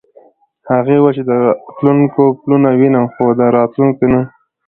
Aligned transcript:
هغې 0.71 0.97
وویل 0.99 1.15
چې 1.17 1.23
د 1.29 1.31
تلونکو 1.77 2.23
پلونه 2.41 2.69
وینم 2.79 3.05
خو 3.13 3.25
د 3.39 3.41
راوتونکو 3.55 4.03
نه. 4.13 4.21